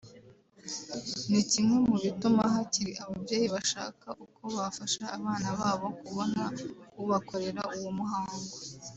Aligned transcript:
ni 1.29 1.41
kimwe 1.51 1.75
mu 1.87 1.95
bituma 2.03 2.41
hakiri 2.53 2.91
ababyeyi 3.03 3.47
bashaka 3.55 4.07
uko 4.25 4.41
bafasha 4.57 5.03
abana 5.17 5.49
babo 5.59 5.87
kubona 5.99 6.41
ubakorera 7.01 7.61
uwo 7.77 7.89
muhango 7.97 8.45